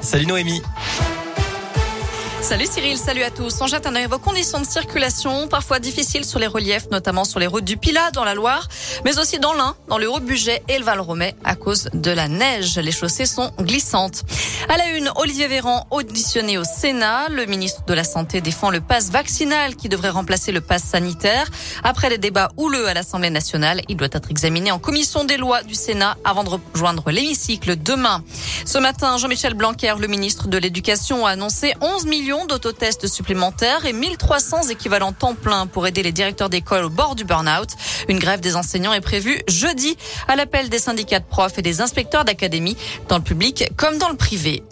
[0.00, 0.62] Salut Noémie.
[2.42, 3.60] Salut Cyril, salut à tous.
[3.60, 7.38] On jette un œil vos conditions de circulation, parfois difficiles sur les reliefs, notamment sur
[7.38, 8.66] les routes du Pilat dans la Loire,
[9.04, 12.76] mais aussi dans l'Ain, dans le Haut-Budget et le Val-Romais à cause de la neige.
[12.78, 14.24] Les chaussées sont glissantes.
[14.68, 17.28] À la une, Olivier Véran auditionné au Sénat.
[17.28, 21.48] Le ministre de la Santé défend le pass vaccinal qui devrait remplacer le pass sanitaire.
[21.84, 25.62] Après les débats houleux à l'Assemblée nationale, il doit être examiné en commission des lois
[25.62, 28.24] du Sénat avant de rejoindre l'hémicycle demain.
[28.64, 33.92] Ce matin, Jean-Michel Blanquer, le ministre de l'Éducation, a annoncé 11 millions d'autotests supplémentaires et
[33.92, 37.70] 1300 équivalents temps plein pour aider les directeurs d'école au bord du burn-out.
[38.08, 39.96] Une grève des enseignants est prévue jeudi
[40.28, 42.76] à l'appel des syndicats de profs et des inspecteurs d'académie
[43.08, 44.62] dans le public comme dans le privé.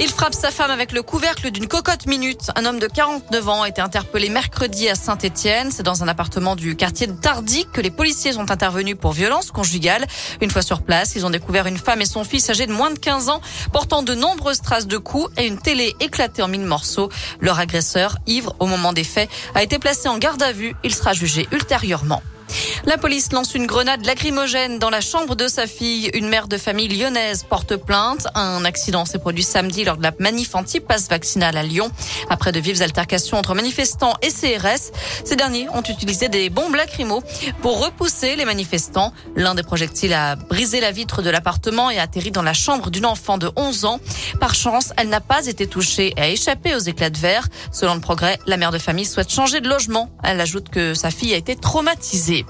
[0.00, 2.50] Il frappe sa femme avec le couvercle d'une cocotte minute.
[2.56, 5.70] Un homme de 49 ans a été interpellé mercredi à Saint-Etienne.
[5.70, 9.52] C'est dans un appartement du quartier de Tardy que les policiers sont intervenus pour violence
[9.52, 10.04] conjugale.
[10.40, 12.90] Une fois sur place, ils ont découvert une femme et son fils âgés de moins
[12.90, 13.40] de 15 ans
[13.72, 17.08] portant de nombreuses traces de coups et une télé éclatée en mille morceaux.
[17.40, 20.74] Leur agresseur, ivre au moment des faits, a été placé en garde à vue.
[20.82, 22.20] Il sera jugé ultérieurement.
[22.86, 26.10] La police lance une grenade lacrymogène dans la chambre de sa fille.
[26.12, 28.26] Une mère de famille lyonnaise porte plainte.
[28.34, 31.90] Un accident s'est produit samedi lors de la manif anti-passe vaccinale à Lyon.
[32.28, 34.92] Après de vives altercations entre manifestants et CRS,
[35.24, 37.22] ces derniers ont utilisé des bombes lacrymo
[37.62, 39.14] pour repousser les manifestants.
[39.34, 42.90] L'un des projectiles a brisé la vitre de l'appartement et a atterri dans la chambre
[42.90, 43.98] d'une enfant de 11 ans.
[44.40, 47.48] Par chance, elle n'a pas été touchée et a échappé aux éclats de verre.
[47.72, 50.10] Selon le progrès, la mère de famille souhaite changer de logement.
[50.22, 52.44] Elle ajoute que sa fille a été traumatisée.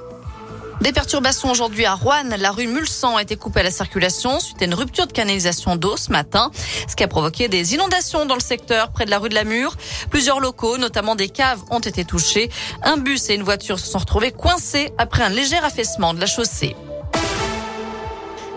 [0.81, 2.37] Des perturbations aujourd'hui à Rouen.
[2.39, 5.77] La rue Mulsan a été coupée à la circulation suite à une rupture de canalisation
[5.77, 6.51] d'eau ce matin,
[6.89, 9.45] ce qui a provoqué des inondations dans le secteur près de la rue de la
[9.45, 9.77] Mure.
[10.11, 12.51] Plusieurs locaux, notamment des caves, ont été touchés.
[12.83, 16.27] Un bus et une voiture se sont retrouvés coincés après un léger affaissement de la
[16.27, 16.77] chaussée.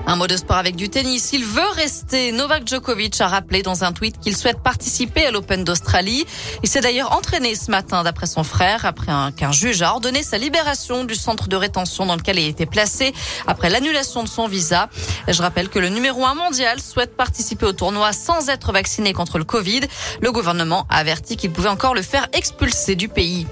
[0.10, 1.32] Un mot de sport avec du tennis.
[1.34, 2.32] Il veut rester.
[2.32, 6.26] Novak Djokovic a rappelé dans un tweet qu'il souhaite participer à l'Open d'Australie.
[6.64, 10.38] Il s'est d'ailleurs entraîné ce matin d'après son frère après qu'un juge a ordonné sa
[10.38, 13.14] libération du centre de rétention dans lequel il était placé
[13.48, 14.88] après l'annulation de son visa.
[15.28, 19.38] Je rappelle que le numéro un mondial souhaite participer au tournoi sans être vacciné contre
[19.38, 19.82] le Covid.
[20.22, 23.46] Le gouvernement a averti qu'il pouvait encore le faire expulser du pays.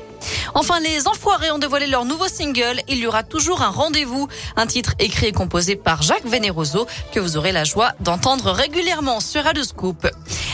[0.54, 2.82] Enfin, les Enfoirés ont dévoilé leur nouveau single.
[2.88, 4.28] Il y aura toujours un rendez-vous.
[4.56, 9.20] Un titre écrit et composé par Jacques Veneroso que vous aurez la joie d'entendre régulièrement
[9.20, 10.08] sur Radio Scoop.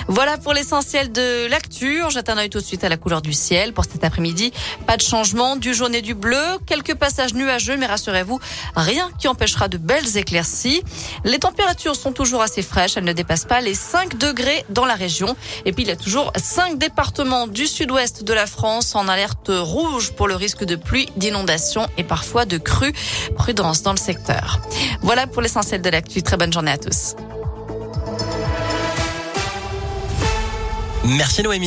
[0.07, 2.01] Voilà pour l'essentiel de l'actu.
[2.09, 3.73] Jette un œil tout de suite à la couleur du ciel.
[3.73, 4.51] Pour cet après-midi,
[4.87, 6.41] pas de changement, du jaune et du bleu.
[6.65, 8.39] Quelques passages nuageux, mais rassurez-vous,
[8.75, 10.83] rien qui empêchera de belles éclaircies.
[11.23, 12.97] Les températures sont toujours assez fraîches.
[12.97, 15.35] Elles ne dépassent pas les 5 degrés dans la région.
[15.65, 19.49] Et puis, il y a toujours 5 départements du sud-ouest de la France en alerte
[19.61, 22.93] rouge pour le risque de pluie, d'inondation et parfois de crues.
[23.35, 24.59] Prudence dans le secteur.
[25.01, 26.21] Voilà pour l'essentiel de l'actu.
[26.23, 27.15] Très bonne journée à tous.
[31.03, 31.59] Merci Noémie.